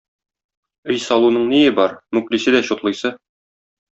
Өй 0.93 1.01
салуның 1.03 1.43
ние 1.51 1.75
бар- 1.81 1.93
мүклисе 2.19 2.57
дә 2.57 2.63
чутлыйсы. 2.71 3.15